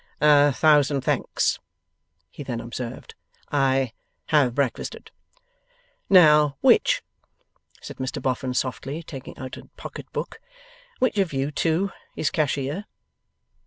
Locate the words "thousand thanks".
0.53-1.59